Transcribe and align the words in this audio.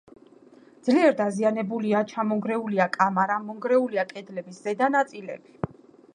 ძლიერ 0.87 1.11
დაზიანებულია, 1.19 2.01
ჩამონგრეულია 2.13 2.89
კამარა, 2.99 3.37
მონგრეულია 3.45 4.09
კედლების 4.15 4.61
ზედა 4.67 4.91
ნაწილები. 4.99 5.75